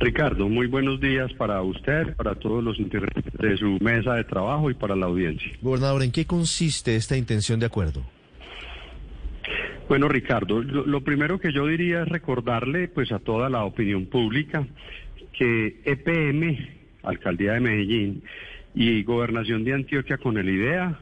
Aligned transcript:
Ricardo, 0.00 0.48
muy 0.48 0.66
buenos 0.66 1.00
días 1.00 1.32
para 1.34 1.62
usted, 1.62 2.14
para 2.16 2.34
todos 2.34 2.62
los 2.62 2.78
integrantes 2.78 3.32
de 3.32 3.56
su 3.56 3.78
mesa 3.80 4.14
de 4.14 4.24
trabajo 4.24 4.70
y 4.70 4.74
para 4.74 4.96
la 4.96 5.06
audiencia. 5.06 5.52
Gobernador, 5.62 6.02
¿en 6.02 6.12
qué 6.12 6.26
consiste 6.26 6.96
esta 6.96 7.16
intención 7.16 7.60
de 7.60 7.66
acuerdo? 7.66 8.02
Bueno, 9.88 10.08
Ricardo, 10.08 10.62
lo, 10.62 10.86
lo 10.86 11.02
primero 11.02 11.38
que 11.38 11.52
yo 11.52 11.66
diría 11.66 12.02
es 12.02 12.08
recordarle 12.08 12.88
pues 12.88 13.12
a 13.12 13.18
toda 13.18 13.48
la 13.48 13.64
opinión 13.64 14.06
pública 14.06 14.66
que 15.32 15.80
EPM, 15.84 16.58
Alcaldía 17.02 17.52
de 17.52 17.60
Medellín 17.60 18.22
y 18.74 19.02
Gobernación 19.02 19.64
de 19.64 19.74
Antioquia 19.74 20.18
con 20.18 20.38
el 20.38 20.48
IDEA 20.48 20.98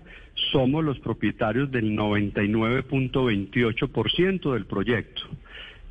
somos 0.51 0.85
los 0.85 0.99
propietarios 0.99 1.71
del 1.71 1.97
99.28% 1.97 4.53
del 4.53 4.67
proyecto. 4.67 5.23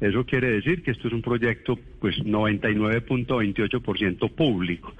Eso 0.02 0.26
quiere 0.26 0.52
decir 0.52 0.84
que 0.84 0.92
esto 0.92 1.08
es 1.08 1.14
un 1.14 1.22
proyecto 1.22 1.80
pues 2.00 2.18
99.28% 2.18 4.30
público 4.32 4.94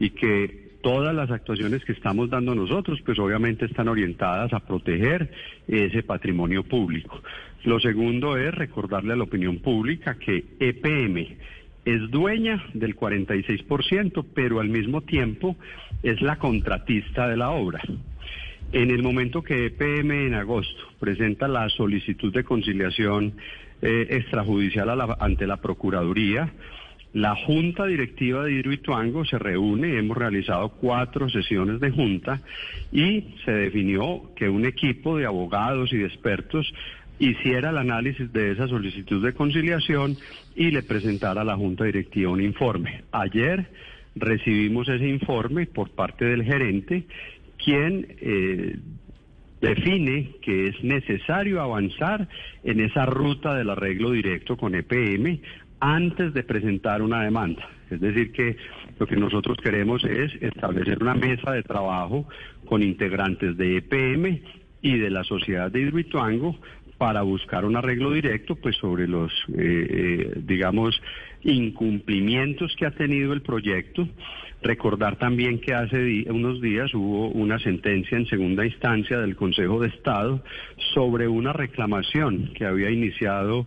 y 0.00 0.10
que 0.10 0.66
todas 0.82 1.14
las 1.14 1.30
actuaciones 1.30 1.84
que 1.84 1.92
estamos 1.92 2.28
dando 2.30 2.52
nosotros 2.54 2.98
pues 3.04 3.18
obviamente 3.18 3.66
están 3.66 3.88
orientadas 3.88 4.50
a 4.52 4.60
proteger 4.60 5.30
ese 5.68 6.02
patrimonio 6.02 6.62
público. 6.62 7.22
Lo 7.64 7.78
segundo 7.80 8.38
es 8.38 8.54
recordarle 8.54 9.12
a 9.12 9.16
la 9.16 9.24
opinión 9.24 9.58
pública 9.58 10.16
que 10.18 10.44
EPM 10.58 11.36
es 11.84 12.10
dueña 12.10 12.64
del 12.74 12.96
46%, 12.96 14.24
pero 14.34 14.60
al 14.60 14.68
mismo 14.68 15.02
tiempo 15.02 15.56
es 16.02 16.20
la 16.22 16.36
contratista 16.36 17.28
de 17.28 17.36
la 17.36 17.50
obra. 17.50 17.80
En 18.72 18.90
el 18.90 19.02
momento 19.02 19.42
que 19.42 19.66
EPM 19.66 20.26
en 20.26 20.34
agosto 20.34 20.82
presenta 20.98 21.46
la 21.46 21.68
solicitud 21.68 22.32
de 22.32 22.42
conciliación 22.42 23.34
eh, 23.82 24.06
extrajudicial 24.10 24.88
ante 25.18 25.46
la 25.46 25.58
Procuraduría, 25.58 26.52
la 27.12 27.34
Junta 27.34 27.86
Directiva 27.86 28.44
de 28.44 28.52
Hidroituango 28.52 29.24
se 29.24 29.38
reúne, 29.38 29.98
hemos 29.98 30.18
realizado 30.18 30.68
cuatro 30.68 31.30
sesiones 31.30 31.80
de 31.80 31.90
junta 31.90 32.42
y 32.92 33.34
se 33.44 33.52
definió 33.52 34.34
que 34.36 34.50
un 34.50 34.66
equipo 34.66 35.16
de 35.16 35.24
abogados 35.24 35.92
y 35.94 35.96
de 35.96 36.06
expertos 36.06 36.70
hiciera 37.18 37.70
el 37.70 37.78
análisis 37.78 38.30
de 38.34 38.52
esa 38.52 38.68
solicitud 38.68 39.24
de 39.24 39.32
conciliación 39.32 40.16
y 40.54 40.70
le 40.70 40.82
presentara 40.82 41.40
a 41.40 41.44
la 41.44 41.56
Junta 41.56 41.84
Directiva 41.84 42.30
un 42.30 42.42
informe. 42.42 43.04
Ayer 43.12 43.66
recibimos 44.14 44.88
ese 44.88 45.08
informe 45.08 45.66
por 45.66 45.90
parte 45.90 46.24
del 46.26 46.44
gerente, 46.44 47.06
quien 47.56 48.06
eh, 48.20 48.76
define 49.66 50.36
que 50.42 50.68
es 50.68 50.84
necesario 50.84 51.60
avanzar 51.60 52.28
en 52.62 52.80
esa 52.80 53.04
ruta 53.06 53.54
del 53.54 53.70
arreglo 53.70 54.12
directo 54.12 54.56
con 54.56 54.74
EPM 54.74 55.40
antes 55.80 56.32
de 56.32 56.42
presentar 56.42 57.02
una 57.02 57.22
demanda. 57.22 57.68
Es 57.90 58.00
decir, 58.00 58.32
que 58.32 58.56
lo 58.98 59.06
que 59.06 59.16
nosotros 59.16 59.58
queremos 59.62 60.04
es 60.04 60.32
establecer 60.40 61.02
una 61.02 61.14
mesa 61.14 61.52
de 61.52 61.62
trabajo 61.62 62.28
con 62.64 62.82
integrantes 62.82 63.56
de 63.56 63.78
EPM 63.78 64.40
y 64.82 64.98
de 64.98 65.10
la 65.10 65.24
sociedad 65.24 65.70
de 65.70 65.80
Hidroituango 65.80 66.56
para 66.98 67.22
buscar 67.22 67.64
un 67.64 67.76
arreglo 67.76 68.12
directo 68.12 68.56
pues 68.56 68.76
sobre 68.76 69.06
los 69.06 69.30
eh, 69.50 69.56
eh, 69.58 70.32
digamos 70.44 70.98
incumplimientos 71.42 72.74
que 72.76 72.86
ha 72.86 72.90
tenido 72.92 73.32
el 73.34 73.42
proyecto 73.42 74.08
recordar 74.62 75.16
también 75.16 75.60
que 75.60 75.74
hace 75.74 76.24
unos 76.30 76.60
días 76.60 76.92
hubo 76.94 77.28
una 77.28 77.58
sentencia 77.58 78.16
en 78.16 78.26
segunda 78.26 78.64
instancia 78.64 79.18
del 79.18 79.36
Consejo 79.36 79.80
de 79.80 79.88
Estado 79.88 80.42
sobre 80.94 81.28
una 81.28 81.52
reclamación 81.52 82.52
que 82.54 82.64
había 82.64 82.90
iniciado 82.90 83.66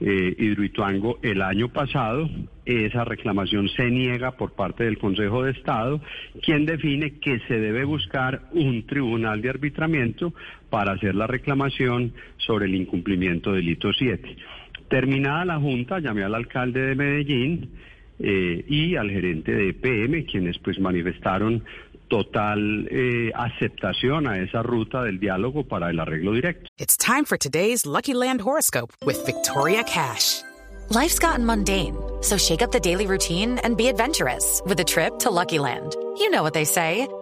eh, 0.00 0.34
Hidroituango 0.38 1.18
el 1.22 1.42
año 1.42 1.68
pasado. 1.68 2.28
Esa 2.64 3.04
reclamación 3.04 3.68
se 3.68 3.90
niega 3.90 4.32
por 4.32 4.52
parte 4.52 4.84
del 4.84 4.98
Consejo 4.98 5.44
de 5.44 5.52
Estado, 5.52 6.00
quien 6.42 6.64
define 6.64 7.18
que 7.18 7.38
se 7.40 7.60
debe 7.60 7.84
buscar 7.84 8.42
un 8.52 8.86
tribunal 8.86 9.42
de 9.42 9.50
arbitramiento 9.50 10.32
para 10.70 10.92
hacer 10.92 11.14
la 11.14 11.26
reclamación 11.26 12.14
sobre 12.38 12.64
el 12.66 12.74
incumplimiento 12.74 13.52
del 13.52 13.68
hito 13.68 13.92
7. 13.92 14.36
Terminada 14.88 15.44
la 15.44 15.60
Junta, 15.60 16.00
llamé 16.00 16.24
al 16.24 16.34
alcalde 16.34 16.80
de 16.80 16.94
Medellín 16.94 17.70
eh, 18.22 18.64
y 18.68 18.96
al 18.96 19.10
gerente 19.10 19.52
de 19.52 19.70
EPM, 19.70 20.26
quienes 20.26 20.58
pues 20.58 20.78
manifestaron 20.78 21.64
total 22.08 22.88
eh, 22.90 23.30
aceptación 23.34 24.26
a 24.26 24.38
esa 24.42 24.62
ruta 24.62 25.04
del 25.04 25.20
diálogo 25.20 25.64
para 25.64 25.90
el 25.90 26.00
arreglo 26.00 26.32
directo. 26.32 26.68
It's 26.78 26.96
time 26.96 27.24
for 27.24 27.38
today's 27.38 27.86
Lucky 27.86 28.14
Land 28.14 28.42
horoscope 28.42 28.92
with 29.06 29.24
Victoria 29.24 29.84
Cash. 29.84 30.42
Life's 30.90 31.20
gotten 31.20 31.46
mundane, 31.46 31.96
so 32.20 32.36
shake 32.36 32.62
up 32.62 32.72
the 32.72 32.80
daily 32.80 33.06
routine 33.06 33.58
and 33.62 33.76
be 33.76 33.86
adventurous 33.86 34.60
with 34.66 34.80
a 34.80 34.84
trip 34.84 35.20
to 35.20 35.30
Lucky 35.30 35.60
Land. 35.60 35.94
You 36.18 36.30
know 36.30 36.42
what 36.42 36.52
they 36.52 36.64
say. 36.64 37.06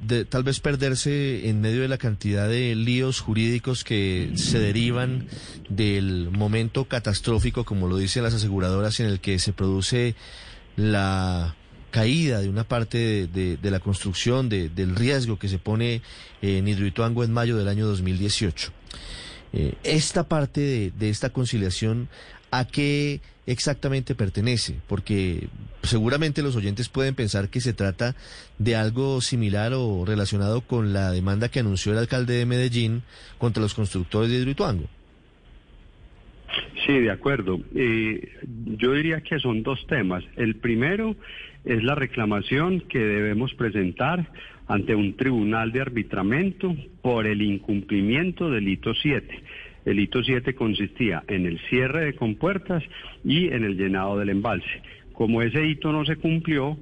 de, 0.00 0.24
tal 0.24 0.42
vez 0.42 0.60
perderse 0.60 1.48
en 1.48 1.60
medio 1.60 1.82
de 1.82 1.88
la 1.88 1.98
cantidad 1.98 2.48
de 2.48 2.74
líos 2.74 3.20
jurídicos 3.20 3.84
que 3.84 4.32
se 4.36 4.58
derivan 4.58 5.28
del 5.68 6.30
momento 6.30 6.86
catastrófico, 6.86 7.64
como 7.64 7.88
lo 7.88 7.96
dicen 7.96 8.22
las 8.22 8.34
aseguradoras, 8.34 9.00
en 9.00 9.06
el 9.06 9.20
que 9.20 9.38
se 9.38 9.52
produce 9.52 10.14
la 10.76 11.54
caída 11.90 12.40
de 12.40 12.48
una 12.48 12.64
parte 12.64 13.28
de, 13.28 13.70
la 13.70 13.78
construcción, 13.78 14.48
de, 14.48 14.68
del 14.68 14.96
riesgo 14.96 15.38
que 15.38 15.48
se 15.48 15.58
pone 15.58 16.02
en 16.42 16.66
Hidroituango 16.66 17.22
en 17.22 17.32
mayo 17.32 17.56
del 17.56 17.68
año 17.68 17.86
2018. 17.86 18.72
Eh, 19.52 19.74
esta 19.84 20.28
parte 20.28 20.60
de, 20.60 20.90
de 20.90 21.10
esta 21.10 21.30
conciliación, 21.30 22.08
¿a 22.50 22.64
qué 22.64 23.20
exactamente 23.46 24.14
pertenece? 24.14 24.76
Porque 24.88 25.48
seguramente 25.82 26.42
los 26.42 26.56
oyentes 26.56 26.88
pueden 26.88 27.14
pensar 27.14 27.48
que 27.48 27.60
se 27.60 27.72
trata 27.72 28.14
de 28.58 28.76
algo 28.76 29.20
similar 29.20 29.72
o 29.74 30.04
relacionado 30.04 30.60
con 30.62 30.92
la 30.92 31.10
demanda 31.10 31.50
que 31.50 31.60
anunció 31.60 31.92
el 31.92 31.98
alcalde 31.98 32.34
de 32.34 32.46
Medellín 32.46 33.02
contra 33.38 33.62
los 33.62 33.74
constructores 33.74 34.30
de 34.30 34.38
Hidroituango. 34.38 34.84
Sí, 36.86 36.92
de 36.92 37.10
acuerdo. 37.10 37.60
Eh, 37.74 38.28
yo 38.78 38.92
diría 38.92 39.20
que 39.20 39.38
son 39.38 39.62
dos 39.62 39.86
temas. 39.86 40.24
El 40.36 40.56
primero 40.56 41.16
es 41.64 41.82
la 41.82 41.94
reclamación 41.94 42.80
que 42.82 42.98
debemos 42.98 43.54
presentar 43.54 44.28
ante 44.66 44.94
un 44.94 45.14
tribunal 45.16 45.72
de 45.72 45.80
arbitramiento 45.80 46.74
por 47.02 47.26
el 47.26 47.42
incumplimiento 47.42 48.50
del 48.50 48.68
hito 48.68 48.94
7. 48.94 49.42
El 49.84 50.00
hito 50.00 50.22
7 50.22 50.54
consistía 50.54 51.22
en 51.28 51.46
el 51.46 51.58
cierre 51.68 52.06
de 52.06 52.14
compuertas 52.14 52.82
y 53.24 53.48
en 53.48 53.64
el 53.64 53.76
llenado 53.76 54.18
del 54.18 54.30
embalse. 54.30 54.82
Como 55.12 55.42
ese 55.42 55.64
hito 55.66 55.92
no 55.92 56.04
se 56.04 56.16
cumplió, 56.16 56.76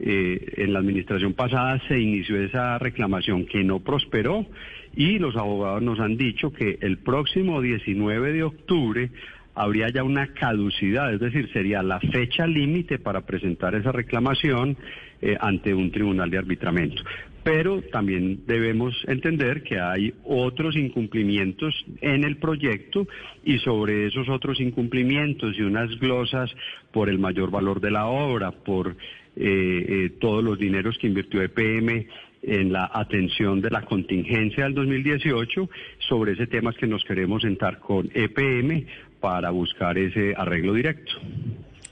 eh, 0.00 0.54
en 0.58 0.72
la 0.72 0.78
administración 0.78 1.34
pasada 1.34 1.80
se 1.88 1.98
inició 1.98 2.40
esa 2.40 2.78
reclamación 2.78 3.46
que 3.46 3.64
no 3.64 3.80
prosperó 3.80 4.46
y 4.94 5.18
los 5.18 5.36
abogados 5.36 5.82
nos 5.82 5.98
han 5.98 6.16
dicho 6.16 6.52
que 6.52 6.78
el 6.80 6.98
próximo 6.98 7.60
19 7.60 8.32
de 8.32 8.42
octubre 8.44 9.10
habría 9.56 9.88
ya 9.88 10.04
una 10.04 10.28
caducidad, 10.28 11.12
es 11.12 11.18
decir, 11.18 11.50
sería 11.52 11.82
la 11.82 11.98
fecha 11.98 12.46
límite 12.46 13.00
para 13.00 13.22
presentar 13.22 13.74
esa 13.74 13.90
reclamación 13.90 14.76
eh, 15.20 15.36
ante 15.40 15.74
un 15.74 15.90
tribunal 15.90 16.30
de 16.30 16.38
arbitramiento. 16.38 17.02
Pero 17.48 17.80
también 17.80 18.42
debemos 18.46 18.94
entender 19.06 19.62
que 19.62 19.80
hay 19.80 20.12
otros 20.22 20.76
incumplimientos 20.76 21.74
en 22.02 22.24
el 22.24 22.36
proyecto 22.36 23.08
y 23.42 23.56
sobre 23.60 24.06
esos 24.06 24.28
otros 24.28 24.60
incumplimientos 24.60 25.56
y 25.56 25.62
unas 25.62 25.88
glosas 25.98 26.54
por 26.92 27.08
el 27.08 27.18
mayor 27.18 27.50
valor 27.50 27.80
de 27.80 27.90
la 27.90 28.04
obra, 28.04 28.50
por 28.50 28.90
eh, 28.90 28.94
eh, 29.34 30.10
todos 30.20 30.44
los 30.44 30.58
dineros 30.58 30.98
que 30.98 31.06
invirtió 31.06 31.40
EPM 31.40 32.06
en 32.42 32.70
la 32.70 32.90
atención 32.92 33.62
de 33.62 33.70
la 33.70 33.80
contingencia 33.80 34.64
del 34.64 34.74
2018. 34.74 35.70
Sobre 36.00 36.32
ese 36.32 36.48
tema 36.48 36.72
es 36.72 36.76
que 36.76 36.86
nos 36.86 37.02
queremos 37.04 37.40
sentar 37.40 37.78
con 37.78 38.10
EPM 38.12 38.84
para 39.20 39.48
buscar 39.48 39.96
ese 39.96 40.34
arreglo 40.36 40.74
directo. 40.74 41.12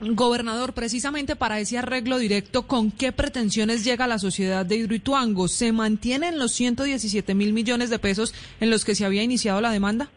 Gobernador, 0.01 0.75
precisamente 0.75 1.37
para 1.37 1.59
ese 1.59 1.79
arreglo 1.79 2.19
directo, 2.19 2.67
¿con 2.67 2.91
qué 2.91 3.13
pretensiones 3.13 3.85
llega 3.85 4.07
la 4.07 4.19
sociedad 4.19 4.67
de 4.67 4.77
Hidroituango? 4.77 5.49
¿Se 5.49 5.73
mantienen 5.73 6.39
los 6.39 6.53
117 6.53 7.35
mil 7.35 7.55
millones 7.55 7.89
de 7.89 7.99
pesos 7.99 8.35
en 8.61 8.71
los 8.71 8.85
que 8.85 8.95
se 8.95 9.07
había 9.07 9.23
iniciado 9.23 9.61
la 9.61 9.71
demanda? 9.71 10.11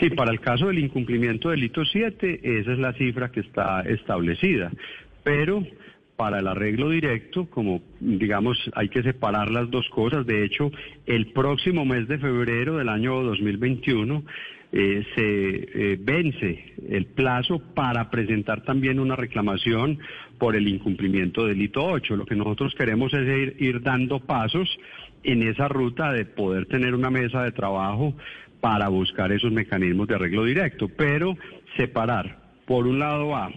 Sí, 0.00 0.10
para 0.10 0.30
el 0.30 0.40
caso 0.40 0.68
del 0.68 0.78
incumplimiento 0.78 1.50
del 1.50 1.64
hito 1.64 1.84
7, 1.84 2.40
esa 2.60 2.72
es 2.72 2.78
la 2.78 2.92
cifra 2.94 3.30
que 3.30 3.40
está 3.40 3.80
establecida. 3.82 4.70
Pero 5.22 5.66
para 6.16 6.38
el 6.38 6.46
arreglo 6.48 6.90
directo, 6.90 7.46
como 7.50 7.82
digamos, 8.00 8.58
hay 8.74 8.88
que 8.88 9.02
separar 9.02 9.50
las 9.50 9.70
dos 9.70 9.88
cosas. 9.90 10.26
De 10.26 10.44
hecho, 10.44 10.70
el 11.06 11.32
próximo 11.32 11.84
mes 11.84 12.08
de 12.08 12.18
febrero 12.18 12.78
del 12.78 12.88
año 12.88 13.22
2021 13.22 14.24
eh, 14.72 15.06
se 15.14 15.92
eh, 15.92 15.98
vence 16.00 16.74
el 16.88 17.06
plazo 17.06 17.60
para 17.74 18.10
presentar 18.10 18.62
también 18.64 18.98
una 18.98 19.14
reclamación 19.14 19.98
por 20.38 20.56
el 20.56 20.66
incumplimiento 20.68 21.46
del 21.46 21.62
hito 21.62 21.84
8. 21.84 22.16
Lo 22.16 22.26
que 22.26 22.34
nosotros 22.34 22.74
queremos 22.76 23.12
es 23.14 23.54
ir, 23.58 23.82
dando 23.82 24.20
pasos 24.20 24.68
en 25.22 25.42
esa 25.42 25.68
ruta 25.68 26.12
de 26.12 26.24
poder 26.24 26.66
tener 26.66 26.94
una 26.94 27.10
mesa 27.10 27.42
de 27.44 27.52
trabajo 27.52 28.14
para 28.60 28.88
buscar 28.88 29.32
esos 29.32 29.52
mecanismos 29.52 30.08
de 30.08 30.16
arreglo 30.16 30.44
directo, 30.44 30.88
pero 30.88 31.36
separar, 31.76 32.38
por 32.66 32.86
un 32.86 32.98
lado 32.98 33.28
va 33.28 33.50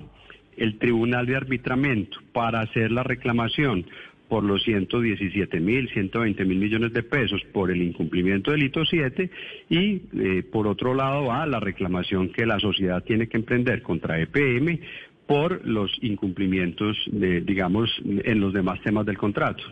el 0.59 0.77
Tribunal 0.77 1.25
de 1.25 1.35
Arbitramiento 1.35 2.19
para 2.33 2.61
hacer 2.61 2.91
la 2.91 3.03
reclamación 3.03 3.85
por 4.27 4.43
los 4.43 4.63
117 4.63 5.59
mil, 5.59 5.89
120 5.89 6.45
mil 6.45 6.59
millones 6.59 6.93
de 6.93 7.01
pesos 7.01 7.41
por 7.51 7.71
el 7.71 7.81
incumplimiento 7.81 8.51
del 8.51 8.63
hito 8.63 8.85
7 8.85 9.29
y 9.69 10.01
eh, 10.13 10.43
por 10.43 10.67
otro 10.67 10.93
lado 10.93 11.25
va 11.25 11.45
la 11.47 11.59
reclamación 11.59 12.29
que 12.29 12.45
la 12.45 12.59
sociedad 12.59 13.03
tiene 13.03 13.27
que 13.27 13.37
emprender 13.37 13.81
contra 13.81 14.21
EPM 14.21 14.79
por 15.25 15.65
los 15.65 15.91
incumplimientos, 16.01 16.97
de, 17.11 17.41
digamos, 17.41 17.89
en 18.03 18.39
los 18.39 18.51
demás 18.53 18.81
temas 18.81 19.05
del 19.05 19.17
contrato. 19.17 19.63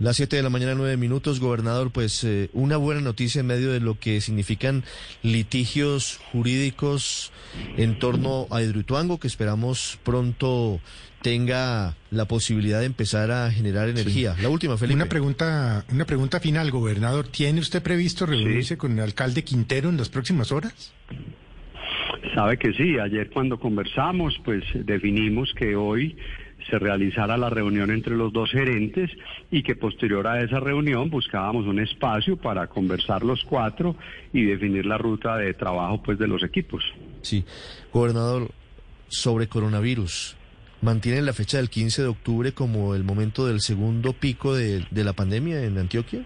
Las 0.00 0.16
7 0.16 0.34
de 0.34 0.42
la 0.42 0.48
mañana, 0.48 0.74
9 0.74 0.96
minutos, 0.96 1.40
gobernador, 1.40 1.90
pues 1.92 2.24
eh, 2.24 2.48
una 2.54 2.78
buena 2.78 3.02
noticia 3.02 3.40
en 3.40 3.46
medio 3.46 3.70
de 3.70 3.80
lo 3.80 3.98
que 3.98 4.20
significan 4.22 4.82
litigios 5.22 6.18
jurídicos 6.32 7.32
en 7.76 7.98
torno 7.98 8.46
a 8.50 8.62
Hidroituango, 8.62 9.20
que 9.20 9.26
esperamos 9.28 9.98
pronto 10.02 10.80
tenga 11.20 11.96
la 12.10 12.24
posibilidad 12.24 12.80
de 12.80 12.86
empezar 12.86 13.30
a 13.30 13.50
generar 13.52 13.90
energía. 13.90 14.34
La 14.40 14.48
última, 14.48 14.78
Felipe. 14.78 14.96
Una 14.96 15.04
pregunta, 15.06 15.84
una 15.92 16.06
pregunta 16.06 16.40
final, 16.40 16.70
gobernador. 16.70 17.28
¿Tiene 17.28 17.60
usted 17.60 17.82
previsto 17.82 18.24
reunirse 18.24 18.74
Sí. 18.74 18.76
con 18.78 18.92
el 18.92 19.00
alcalde 19.00 19.44
Quintero 19.44 19.90
en 19.90 19.98
las 19.98 20.08
próximas 20.08 20.50
horas? 20.50 20.94
Sabe 22.34 22.56
que 22.58 22.72
sí, 22.72 22.98
ayer 22.98 23.28
cuando 23.30 23.58
conversamos, 23.58 24.34
pues 24.44 24.62
definimos 24.86 25.52
que 25.58 25.76
hoy 25.76 26.16
se 26.68 26.78
realizara 26.78 27.36
la 27.36 27.50
reunión 27.50 27.90
entre 27.90 28.16
los 28.16 28.32
dos 28.32 28.50
gerentes 28.50 29.10
y 29.50 29.62
que 29.62 29.76
posterior 29.76 30.26
a 30.26 30.42
esa 30.42 30.60
reunión 30.60 31.10
buscábamos 31.10 31.66
un 31.66 31.78
espacio 31.80 32.36
para 32.36 32.66
conversar 32.66 33.22
los 33.22 33.44
cuatro 33.44 33.96
y 34.32 34.44
definir 34.44 34.86
la 34.86 34.98
ruta 34.98 35.36
de 35.36 35.54
trabajo 35.54 36.02
pues 36.02 36.18
de 36.18 36.28
los 36.28 36.42
equipos. 36.42 36.82
Sí, 37.22 37.44
gobernador, 37.92 38.50
sobre 39.08 39.46
coronavirus, 39.46 40.36
¿mantienen 40.82 41.26
la 41.26 41.32
fecha 41.32 41.58
del 41.58 41.70
15 41.70 42.02
de 42.02 42.08
octubre 42.08 42.52
como 42.52 42.94
el 42.94 43.04
momento 43.04 43.46
del 43.46 43.60
segundo 43.60 44.12
pico 44.12 44.54
de, 44.54 44.84
de 44.90 45.04
la 45.04 45.12
pandemia 45.12 45.64
en 45.64 45.78
Antioquia? 45.78 46.24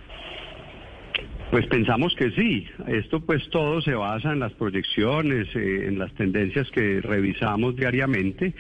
Pues 1.55 1.67
pensamos 1.69 2.15
que 2.17 2.33
sí. 2.33 2.67
Esto 2.89 3.21
pues 3.21 3.49
todo 3.51 3.81
se 3.81 3.95
basa 3.95 4.33
en 4.33 4.41
las 4.41 4.53
proyecciones, 4.55 5.47
eh, 5.55 5.87
en 5.87 6.01
las 6.01 6.13
tendencias 6.15 6.69
que 6.73 7.01
revisamos 7.01 7.77
diariamente. 7.77 8.55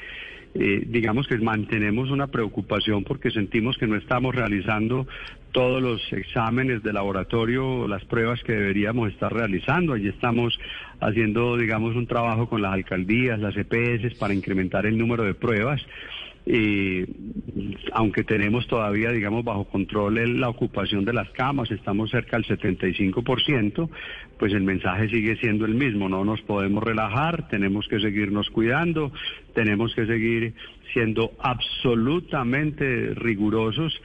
Eh, 0.54 0.84
digamos 0.86 1.26
que 1.26 1.36
mantenemos 1.38 2.10
una 2.10 2.28
preocupación 2.28 3.02
porque 3.02 3.32
sentimos 3.32 3.76
que 3.76 3.88
no 3.88 3.96
estamos 3.96 4.34
realizando 4.34 5.06
todos 5.50 5.82
los 5.82 6.00
exámenes 6.12 6.82
de 6.82 6.92
laboratorio 6.92 7.88
las 7.88 8.04
pruebas 8.04 8.40
que 8.44 8.52
deberíamos 8.52 9.10
estar 9.10 9.32
realizando. 9.32 9.94
Allí 9.94 10.08
estamos 10.08 10.56
haciendo, 11.00 11.56
digamos, 11.56 11.96
un 11.96 12.06
trabajo 12.06 12.48
con 12.48 12.62
las 12.62 12.72
alcaldías, 12.72 13.38
las 13.40 13.56
EPS 13.56 14.14
para 14.16 14.34
incrementar 14.34 14.86
el 14.86 14.96
número 14.96 15.24
de 15.24 15.34
pruebas. 15.34 15.84
Eh, 16.46 17.06
aunque 17.92 18.22
tenemos 18.22 18.66
todavía, 18.66 19.10
digamos, 19.10 19.44
bajo 19.44 19.64
control 19.64 20.40
la 20.40 20.48
ocupación 20.50 21.04
de 21.04 21.14
las 21.14 21.30
camas, 21.30 21.70
estamos 21.70 22.10
cerca 22.10 22.36
del 22.36 22.46
75%, 22.46 23.88
pues 24.38 24.52
el 24.52 24.62
mensaje 24.62 25.08
sigue 25.08 25.36
siendo 25.36 25.64
el 25.64 25.74
mismo, 25.74 26.08
no 26.08 26.24
nos 26.24 26.42
podemos 26.42 26.82
relajar, 26.84 27.48
tenemos 27.48 27.88
que 27.88 27.98
seguirnos 28.00 28.50
cuidando, 28.50 29.10
tenemos 29.54 29.94
que 29.94 30.06
seguir 30.06 30.54
siendo 30.92 31.32
absolutamente 31.38 33.14
rigurosos 33.14 34.00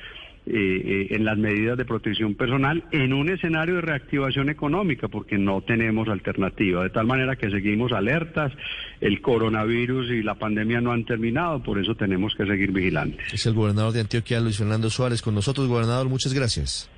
eh, 0.50 0.82
eh, 0.84 1.08
en 1.12 1.26
las 1.26 1.38
medidas 1.38 1.78
de 1.78 1.86
protección 1.86 2.34
personal 2.34 2.84
en 2.92 3.14
un 3.14 3.30
escenario 3.30 3.76
de 3.76 3.82
reactivación 3.82 4.50
económica, 4.50 5.08
porque 5.08 5.38
no 5.38 5.62
tenemos 5.62 6.08
alternativa. 6.08 6.84
De 6.84 6.90
tal 6.90 7.06
manera 7.06 7.36
que 7.36 7.52
seguimos 7.52 7.92
alertas, 7.92 8.52
el 9.00 9.22
coronavirus 9.22 10.10
y 10.10 10.24
la 10.24 10.36
pandemia 10.36 10.82
no 10.82 10.92
han 10.92 11.06
terminado, 11.06 11.62
por 11.62 11.80
eso 11.80 11.94
tenemos 11.96 12.34
que 12.36 12.46
seguir 12.46 12.72
vigilantes. 12.72 13.32
Es 13.32 13.46
el 13.46 13.54
gobernador 13.54 13.94
de 13.94 14.02
Antioquia, 14.02 14.40
Luis 14.40 14.58
Fernando 14.58 14.90
Suárez, 14.90 15.22
con 15.22 15.36
nosotros, 15.36 15.68
gobernador, 15.68 16.10
muchas 16.10 16.34
gracias. 16.34 16.90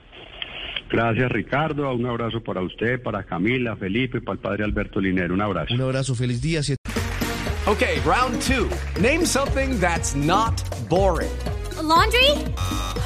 Gracias 0.90 1.32
Ricardo, 1.32 1.94
un 1.94 2.06
abrazo 2.06 2.42
para 2.42 2.62
usted, 2.62 3.02
para 3.02 3.24
Camila, 3.24 3.76
Felipe, 3.76 4.22
para 4.22 4.34
el 4.34 4.40
padre 4.40 4.64
Alberto 4.64 5.00
Linero, 5.00 5.34
un 5.34 5.42
abrazo. 5.42 5.74
Un 5.74 5.82
abrazo, 5.82 6.16
feliz 6.16 6.42
día. 6.42 6.62
Okay, 7.68 8.00
round 8.06 8.42
two. 8.42 8.70
Name 9.00 9.26
something 9.26 9.80
that's 9.80 10.16
not 10.16 10.64
boring. 10.90 11.30
A 11.78 11.84
laundry? 11.84 12.91